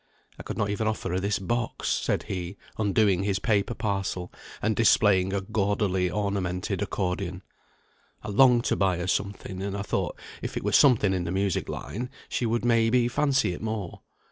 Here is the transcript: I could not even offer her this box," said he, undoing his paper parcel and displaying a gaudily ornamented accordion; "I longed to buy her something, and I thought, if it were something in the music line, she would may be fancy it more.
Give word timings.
I 0.39 0.41
could 0.41 0.57
not 0.57 0.71
even 0.71 0.87
offer 0.87 1.11
her 1.11 1.19
this 1.19 1.37
box," 1.37 1.87
said 1.89 2.23
he, 2.23 2.57
undoing 2.79 3.21
his 3.21 3.37
paper 3.37 3.75
parcel 3.75 4.33
and 4.59 4.75
displaying 4.75 5.31
a 5.31 5.41
gaudily 5.41 6.09
ornamented 6.09 6.81
accordion; 6.81 7.43
"I 8.23 8.29
longed 8.29 8.63
to 8.65 8.75
buy 8.75 8.97
her 8.97 9.05
something, 9.05 9.61
and 9.61 9.77
I 9.77 9.83
thought, 9.83 10.17
if 10.41 10.57
it 10.57 10.63
were 10.63 10.71
something 10.71 11.13
in 11.13 11.25
the 11.25 11.31
music 11.31 11.69
line, 11.69 12.09
she 12.29 12.47
would 12.47 12.65
may 12.65 12.89
be 12.89 13.07
fancy 13.07 13.53
it 13.53 13.61
more. 13.61 13.99